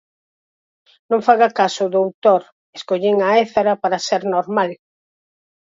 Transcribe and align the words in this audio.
_Non 1.09 1.21
faga 1.27 1.49
caso, 1.59 1.83
doutor, 1.95 2.41
escollín 2.77 3.17
a 3.27 3.29
Ézara 3.43 3.73
para 3.81 4.03
ser 4.07 4.21
normal. 4.35 4.71